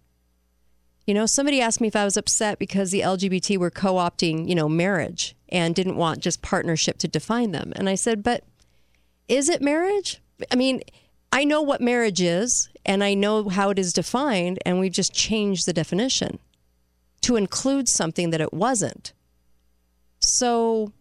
[1.06, 4.48] You know, somebody asked me if I was upset because the LGBT were co opting,
[4.48, 7.74] you know, marriage and didn't want just partnership to define them.
[7.76, 8.44] And I said, but
[9.28, 10.22] is it marriage?
[10.52, 10.82] I mean,
[11.32, 15.14] I know what marriage is and I know how it is defined, and we've just
[15.14, 16.40] changed the definition
[17.22, 19.14] to include something that it wasn't.
[20.20, 20.92] So,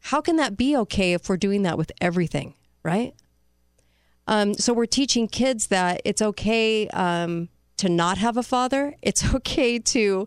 [0.00, 3.14] how can that be okay if we're doing that with everything, right?
[4.26, 6.88] Um, so, we're teaching kids that it's okay.
[6.88, 8.94] Um, to not have a father.
[9.02, 10.26] It's okay to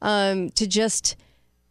[0.00, 1.16] um, to just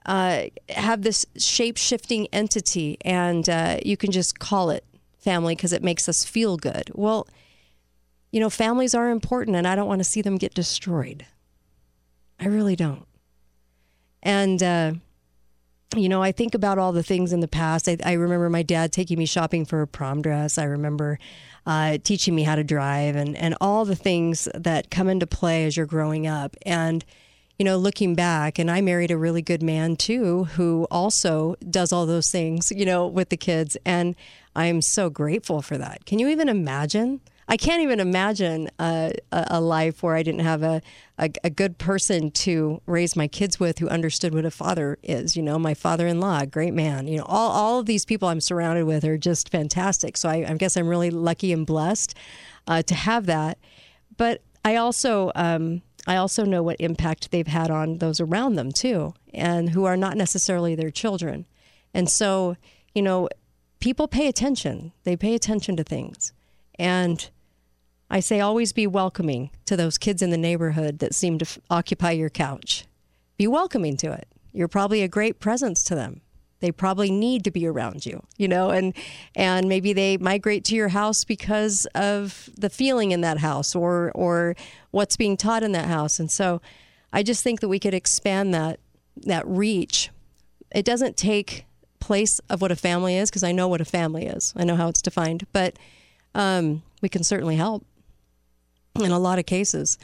[0.06, 4.84] uh, have this shape shifting entity, and uh, you can just call it
[5.28, 6.90] family because it makes us feel good.
[6.94, 7.28] Well,
[8.32, 11.26] you know, families are important, and I don't want to see them get destroyed.
[12.40, 13.06] I really don't.
[14.24, 14.94] And uh,
[15.98, 17.90] you know, I think about all the things in the past.
[17.90, 20.58] I, I, remember my dad taking me shopping for a prom dress.
[20.58, 21.20] I remember
[21.66, 25.66] uh, teaching me how to drive and, and all the things that come into play
[25.66, 26.56] as you're growing up.
[26.66, 27.04] And,
[27.60, 31.92] you know, looking back, and I married a really good man too, who also does
[31.92, 33.76] all those things, you know, with the kids.
[33.86, 34.16] And
[34.58, 36.06] I'm so grateful for that.
[36.06, 37.22] Can you even imagine?
[37.48, 40.82] I can't even imagine a, a life where I didn't have a,
[41.20, 45.38] a, a, good person to raise my kids with who understood what a father is.
[45.38, 47.08] You know, my father in law, great man.
[47.08, 50.18] You know, all, all of these people I'm surrounded with are just fantastic.
[50.18, 52.16] So I, I guess I'm really lucky and blessed
[52.68, 53.60] uh, to have that.
[54.18, 58.72] But I also, um, I also know what impact they've had on those around them
[58.72, 61.46] too, and who are not necessarily their children.
[61.94, 62.58] And so,
[62.96, 63.30] you know,
[63.80, 64.94] people pay attention.
[65.04, 66.34] They pay attention to things.
[66.80, 67.30] And
[68.10, 71.60] I say always be welcoming to those kids in the neighborhood that seem to f-
[71.70, 72.86] occupy your couch.
[73.38, 74.28] Be welcoming to it.
[74.54, 76.22] You're probably a great presence to them.
[76.60, 78.96] They probably need to be around you, you know, and
[79.36, 84.12] and maybe they migrate to your house because of the feeling in that house or
[84.16, 84.56] or
[84.90, 86.20] what's being taught in that house.
[86.20, 86.60] And so
[87.14, 88.80] I just think that we could expand that
[89.18, 90.10] that reach.
[90.74, 91.67] It doesn't take
[92.08, 94.54] place of what a family is because I know what a family is.
[94.56, 95.78] I know how it's defined, but
[96.34, 97.86] um, we can certainly help
[98.96, 99.98] in a lot of cases.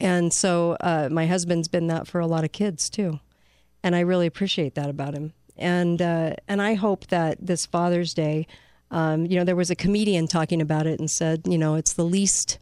[0.00, 3.20] And so uh, my husband's been that for a lot of kids too.
[3.82, 5.34] And I really appreciate that about him.
[5.58, 8.46] And, uh, and I hope that this Father's Day,
[8.90, 11.92] um, you know, there was a comedian talking about it and said, you know, it's
[11.92, 12.58] the least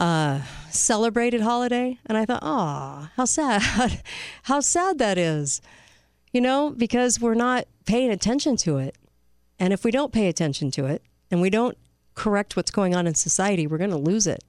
[0.00, 2.00] uh, celebrated holiday.
[2.06, 4.02] And I thought, oh, how sad.
[4.42, 5.60] how sad that is.
[6.32, 8.96] You know, because we're not paying attention to it.
[9.58, 11.78] And if we don't pay attention to it and we don't
[12.14, 14.44] correct what's going on in society, we're going to lose it.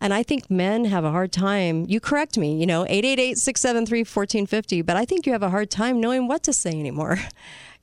[0.00, 1.86] And I think men have a hard time.
[1.88, 5.70] You correct me, you know, 888 673 1450, but I think you have a hard
[5.70, 7.18] time knowing what to say anymore.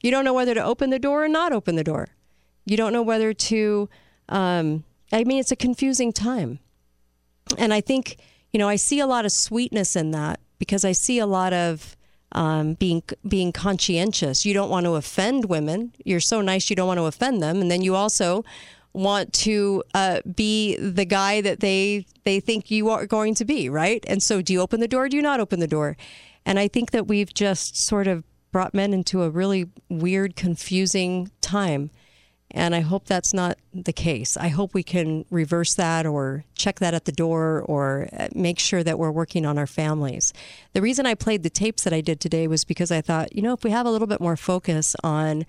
[0.02, 2.08] You don't know whether to open the door or not open the door.
[2.64, 3.90] You don't know whether to,
[4.30, 6.60] um, I mean, it's a confusing time.
[7.58, 8.16] And I think,
[8.54, 11.52] you know, I see a lot of sweetness in that because I see a lot
[11.52, 11.98] of
[12.34, 14.46] um, being being conscientious.
[14.46, 15.94] You don't want to offend women.
[16.04, 18.44] You're so nice, you don't want to offend them, and then you also
[18.94, 23.70] want to uh, be the guy that they they think you are going to be,
[23.70, 24.04] right?
[24.08, 25.06] And so, do you open the door?
[25.06, 25.98] Or do you not open the door?
[26.46, 31.32] And I think that we've just sort of brought men into a really weird, confusing
[31.42, 31.92] time.
[32.52, 34.36] And I hope that's not the case.
[34.36, 38.58] I hope we can reverse that or check that at the door or uh, make
[38.58, 40.34] sure that we're working on our families.
[40.74, 43.44] The reason I played the tapes that I did today was because I thought, you
[43.44, 45.46] know, if we have a little bit more focus on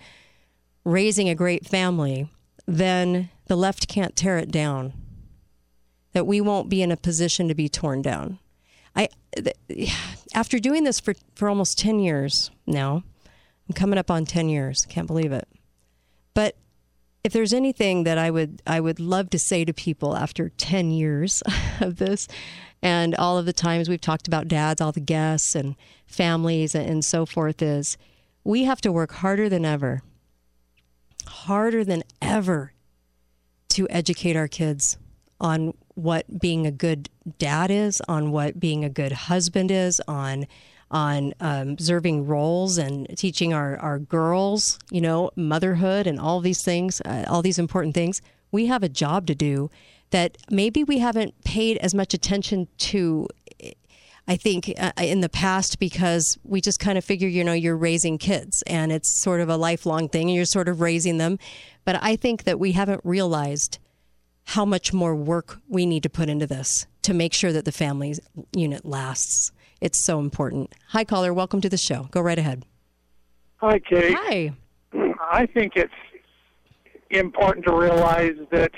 [0.85, 2.29] raising a great family,
[2.67, 4.93] then the left can't tear it down.
[6.13, 8.41] That we won't be in a position to be torn down.
[8.95, 9.09] I,
[10.35, 13.05] after doing this for, for almost 10 years now,
[13.69, 14.85] I'm coming up on 10 years.
[14.87, 15.49] Can't believe it.
[16.35, 16.57] But
[17.23, 20.91] if there's anything that I would I would love to say to people after 10
[20.91, 21.43] years
[21.81, 22.29] of this
[22.83, 27.05] and all of the times we've talked about dads, all the guests and families and
[27.05, 27.99] so forth is
[28.43, 30.03] we have to work harder than ever.
[31.27, 32.73] Harder than ever
[33.71, 34.97] to educate our kids
[35.41, 37.09] on what being a good
[37.39, 40.47] dad is, on what being a good husband is, on
[40.91, 46.63] on um, observing roles and teaching our, our girls, you know, motherhood and all these
[46.63, 48.21] things, uh, all these important things.
[48.51, 49.71] We have a job to do
[50.11, 53.29] that maybe we haven't paid as much attention to.
[54.29, 57.77] I think uh, in the past because we just kind of figure, you know, you're
[57.77, 61.39] raising kids and it's sort of a lifelong thing and you're sort of raising them.
[61.85, 63.79] But I think that we haven't realized
[64.45, 67.73] how much more work we need to put into this to make sure that the
[67.73, 68.15] family
[68.53, 69.53] unit lasts.
[69.81, 70.75] It's so important.
[70.89, 71.33] Hi, caller.
[71.33, 72.09] Welcome to the show.
[72.11, 72.67] Go right ahead.
[73.57, 74.15] Hi, Kate.
[74.15, 74.53] Hi.
[75.21, 75.93] I think it's
[77.11, 78.73] important to realize that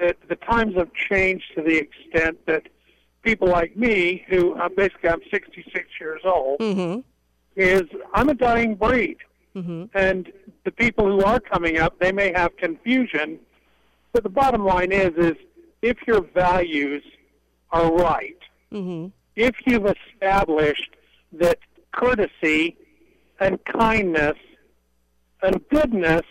[0.00, 2.64] that the times have changed to the extent that
[3.22, 7.00] people like me, who uh, basically I'm 66 years old, mm-hmm.
[7.54, 7.82] is
[8.12, 9.18] I'm a dying breed,
[9.54, 9.84] mm-hmm.
[9.94, 10.32] and
[10.64, 13.38] the people who are coming up, they may have confusion,
[14.12, 15.36] but the bottom line is, is
[15.82, 17.04] if your values
[17.70, 18.38] are right,
[18.72, 19.08] mm-hmm.
[19.38, 20.90] If you've established
[21.32, 21.58] that
[21.92, 22.76] courtesy
[23.40, 24.36] and kindness
[25.42, 26.22] and goodness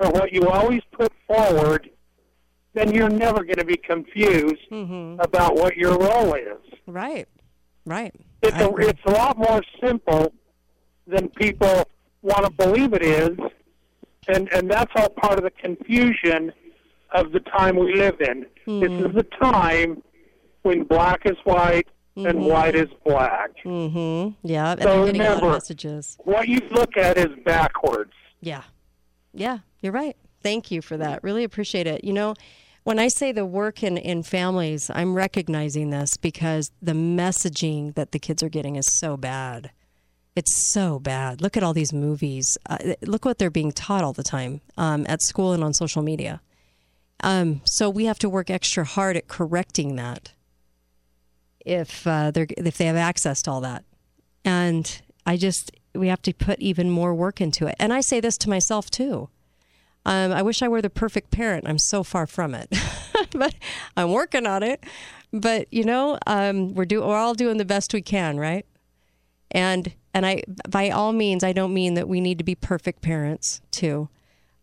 [0.00, 1.88] are what you always put forward,
[2.74, 5.20] then you're never going to be confused mm-hmm.
[5.20, 6.58] about what your role is.
[6.86, 7.28] Right.
[7.86, 8.14] Right.
[8.42, 10.32] It's a, it's a lot more simple
[11.06, 11.88] than people
[12.22, 13.36] want to believe it is,
[14.28, 16.52] and and that's all part of the confusion
[17.12, 18.46] of the time we live in.
[18.66, 18.80] Mm-hmm.
[18.80, 20.02] This is the time
[20.62, 21.88] when black is white
[22.26, 22.50] and Mhm.
[22.50, 23.50] white is black.
[23.64, 24.46] Mm-hmm.
[24.46, 24.72] Yeah.
[24.72, 26.16] And So I'm getting a lot of remember- messages.
[26.24, 28.12] What you look at is backwards.
[28.40, 28.62] Yeah.
[29.32, 30.16] Yeah, you're right.
[30.42, 31.22] Thank you for that.
[31.22, 32.04] Really appreciate it.
[32.04, 32.34] You know,
[32.84, 38.12] when I say the work in, in families, I'm recognizing this because the messaging that
[38.12, 39.70] the kids are getting is so bad.
[40.36, 41.40] It's so bad.
[41.42, 42.56] Look at all these movies.
[42.70, 46.02] Uh, look what they're being taught all the time um, at school and on social
[46.02, 46.40] media.
[47.24, 50.32] Um, so we have to work extra hard at correcting that
[51.68, 53.84] if uh, they're if they have access to all that.
[54.44, 57.76] And I just we have to put even more work into it.
[57.78, 59.28] And I say this to myself too.
[60.06, 61.68] Um, I wish I were the perfect parent.
[61.68, 62.72] I'm so far from it,
[63.32, 63.54] but
[63.96, 64.84] I'm working on it.
[65.32, 68.64] But you know, um, we're do we're all doing the best we can, right?
[69.50, 73.02] And and I by all means, I don't mean that we need to be perfect
[73.02, 74.08] parents too.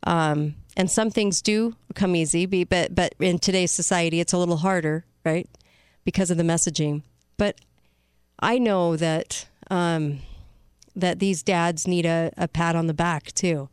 [0.07, 4.57] Um, and some things do come easy, but but in today's society, it's a little
[4.57, 5.47] harder, right?
[6.05, 7.03] Because of the messaging.
[7.35, 7.59] But
[8.39, 10.19] I know that um,
[10.95, 13.69] that these dads need a, a pat on the back too.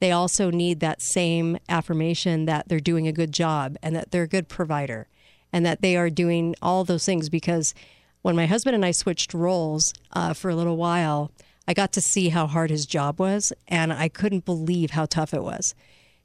[0.00, 4.24] They also need that same affirmation that they're doing a good job and that they're
[4.24, 5.06] a good provider
[5.52, 7.28] and that they are doing all those things.
[7.28, 7.74] Because
[8.22, 11.30] when my husband and I switched roles uh, for a little while,
[11.66, 15.32] I got to see how hard his job was, and I couldn't believe how tough
[15.32, 15.74] it was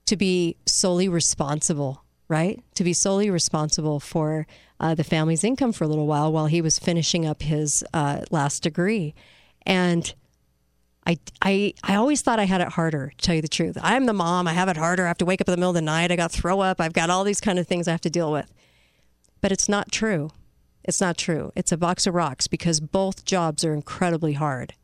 [0.06, 2.64] to be solely responsible, right?
[2.76, 4.48] To be solely responsible for
[4.80, 8.22] uh, the family's income for a little while while he was finishing up his uh,
[8.32, 9.14] last degree.
[9.66, 10.14] And
[11.06, 13.78] I, I, I always thought I had it harder, to tell you the truth.
[13.82, 14.48] I'm the mom.
[14.48, 15.06] I have it harder.
[15.06, 16.12] I have to wake up in the middle of the night.
[16.12, 16.80] I got throw up.
[16.80, 18.54] I've got all these kind of things I have to deal with.
[19.42, 20.30] But it's not true.
[20.84, 21.52] It's not true.
[21.56, 24.76] It's a box of rocks because both jobs are incredibly hard.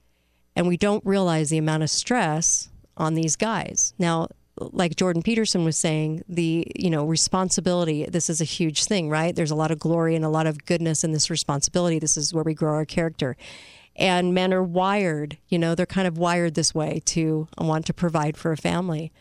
[0.55, 3.93] And we don't realize the amount of stress on these guys.
[3.99, 8.05] Now, like Jordan Peterson was saying, the you know responsibility.
[8.05, 9.35] This is a huge thing, right?
[9.35, 11.99] There's a lot of glory and a lot of goodness in this responsibility.
[11.99, 13.35] This is where we grow our character.
[13.97, 17.93] And men are wired, you know, they're kind of wired this way to want to
[17.93, 19.13] provide for a family.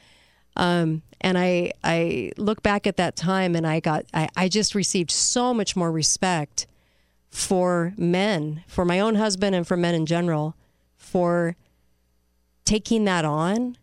[0.57, 4.75] Um, and I I look back at that time and I got I, I just
[4.75, 6.67] received so much more respect
[7.31, 10.55] for men, for my own husband and for men in general,
[10.97, 11.57] for
[12.65, 13.77] taking that on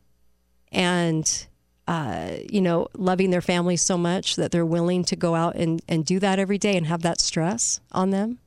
[0.71, 1.47] and
[1.87, 5.81] uh, you know loving their family so much that they're willing to go out and,
[5.87, 8.39] and do that every day and have that stress on them.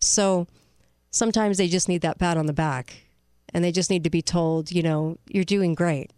[0.00, 0.46] So
[1.10, 3.04] sometimes they just need that pat on the back
[3.52, 6.10] and they just need to be told you know you're doing great.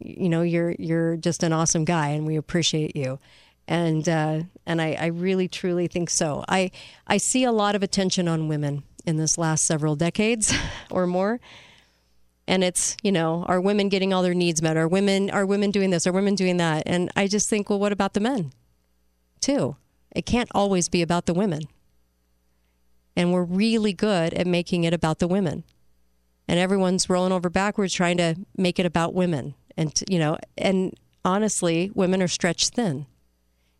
[0.00, 3.18] You know you're you're just an awesome guy and we appreciate you.
[3.66, 6.44] And uh, and I, I really truly think so.
[6.48, 6.70] I
[7.06, 10.54] I see a lot of attention on women in this last several decades
[10.90, 11.40] or more
[12.46, 14.76] and it's you know are women getting all their needs met?
[14.76, 16.06] Are women are women doing this?
[16.06, 16.82] Are women doing that?
[16.86, 18.52] And i just think well what about the men?
[19.40, 19.76] Too.
[20.14, 21.62] It can't always be about the women.
[23.16, 25.64] And we're really good at making it about the women.
[26.46, 29.54] And everyone's rolling over backwards trying to make it about women.
[29.76, 33.06] And you know and honestly women are stretched thin.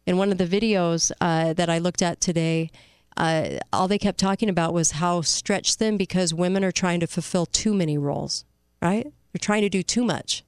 [0.06, 2.70] In one of the videos uh, that i looked at today
[3.16, 7.06] uh, all they kept talking about was how stretched thin because women are trying to
[7.06, 8.44] fulfill too many roles
[8.84, 9.06] right?
[9.32, 10.44] You're trying to do too much.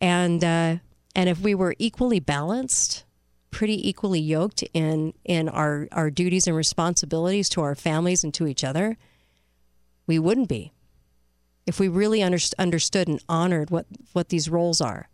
[0.00, 0.76] And uh,
[1.16, 3.04] and if we were equally balanced,
[3.50, 8.46] pretty equally yoked in in our our duties and responsibilities to our families and to
[8.46, 8.96] each other,
[10.06, 10.72] we wouldn't be.
[11.66, 15.08] If we really under, understood and honored what what these roles are.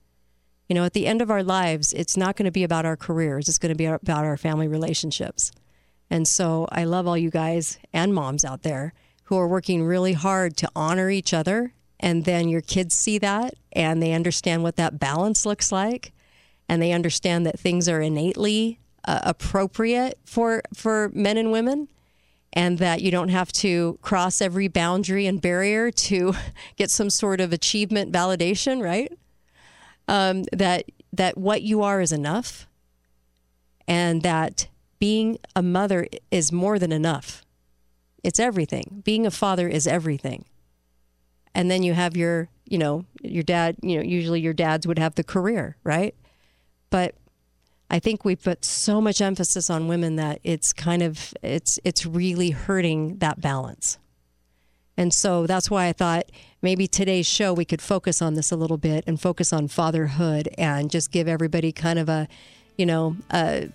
[0.68, 2.96] You know, at the end of our lives, it's not going to be about our
[2.96, 3.48] careers.
[3.48, 5.52] It's going to be about our family relationships.
[6.10, 10.12] And so I love all you guys and moms out there who are working really
[10.12, 11.74] hard to honor each other
[12.04, 16.12] and then your kids see that and they understand what that balance looks like.
[16.68, 18.78] And they understand that things are innately
[19.08, 21.88] uh, appropriate for for men and women.
[22.52, 26.34] And that you don't have to cross every boundary and barrier to
[26.76, 29.10] get some sort of achievement validation right?
[30.06, 30.84] Um, that
[31.14, 32.68] that what you are is enough.
[33.88, 37.42] And that being a mother is more than enough.
[38.22, 39.00] It's everything.
[39.04, 40.44] Being a father is everything
[41.54, 44.98] and then you have your you know your dad you know usually your dads would
[44.98, 46.14] have the career right?
[46.90, 47.14] But
[47.90, 52.06] i think we put so much emphasis on women that it's kind of it's it's
[52.06, 53.98] really hurting that balance.
[54.96, 56.30] And so that's why i thought
[56.62, 60.48] maybe today's show we could focus on this a little bit and focus on fatherhood
[60.56, 62.28] and just give everybody kind of a
[62.78, 63.68] you know a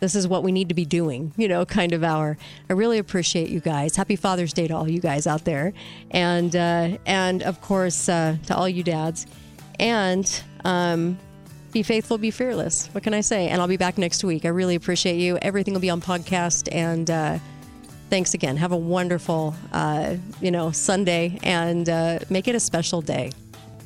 [0.00, 2.36] this is what we need to be doing, you know, kind of hour.
[2.68, 3.96] I really appreciate you guys.
[3.96, 5.72] Happy Father's Day to all you guys out there,
[6.10, 9.26] and uh, and of course uh, to all you dads,
[9.78, 11.18] and um,
[11.72, 12.88] be faithful, be fearless.
[12.88, 13.48] What can I say?
[13.48, 14.44] And I'll be back next week.
[14.44, 15.38] I really appreciate you.
[15.42, 17.38] Everything will be on podcast, and uh,
[18.10, 18.56] thanks again.
[18.56, 23.30] Have a wonderful, uh, you know, Sunday, and uh, make it a special day.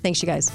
[0.02, 0.50] Thanks, you guys.